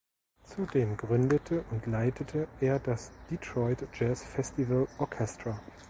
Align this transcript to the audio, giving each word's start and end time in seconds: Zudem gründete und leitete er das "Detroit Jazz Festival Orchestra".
Zudem 0.45 0.97
gründete 0.97 1.63
und 1.69 1.85
leitete 1.85 2.47
er 2.59 2.79
das 2.79 3.11
"Detroit 3.29 3.87
Jazz 3.93 4.23
Festival 4.23 4.87
Orchestra". 4.97 5.59